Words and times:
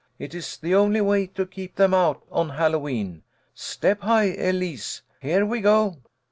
It 0.17 0.33
is 0.33 0.57
the 0.57 0.73
only 0.73 0.99
way 0.99 1.27
to 1.27 1.45
keep 1.45 1.75
them 1.75 1.93
out 1.93 2.23
on 2.31 2.49
Hallowe'en. 2.49 3.21
Step 3.53 4.01
high, 4.01 4.33
Elise! 4.33 5.03
Here 5.21 5.45
we 5.45 5.61
go 5.61 5.99